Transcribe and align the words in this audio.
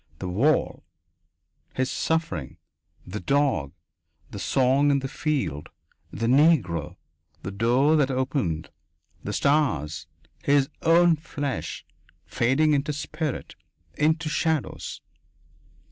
The 0.17 0.27
"wall." 0.27 0.83
His 1.75 1.91
suffering. 1.91 2.57
The 3.05 3.19
dog. 3.19 3.71
The 4.31 4.39
song 4.39 4.89
in 4.89 4.97
the 4.97 5.07
field. 5.07 5.69
The 6.11 6.25
Negro. 6.25 6.95
The 7.43 7.51
door 7.51 7.95
that 7.97 8.09
opened. 8.09 8.71
The 9.23 9.31
stars. 9.33 10.07
His 10.43 10.69
own 10.81 11.17
flesh, 11.17 11.85
fading 12.25 12.73
into 12.73 12.93
spirit, 12.93 13.53
into 13.95 14.27
shadows.... 14.27 15.01